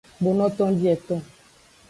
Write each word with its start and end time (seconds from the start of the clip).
Kponoton 0.19 0.73
bieton. 0.79 1.21